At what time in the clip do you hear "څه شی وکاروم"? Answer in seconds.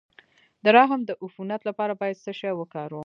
2.25-2.99